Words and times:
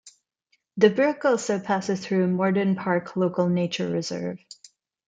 The 0.77 0.89
brook 0.89 1.25
also 1.25 1.59
passes 1.59 2.03
through 2.03 2.25
Morden 2.29 2.75
Park 2.75 3.15
Local 3.15 3.47
Nature 3.47 3.89
Reserve. 3.91 4.39